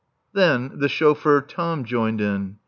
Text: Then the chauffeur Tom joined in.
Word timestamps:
Then 0.33 0.79
the 0.79 0.89
chauffeur 0.89 1.41
Tom 1.41 1.85
joined 1.85 2.21
in. 2.21 2.57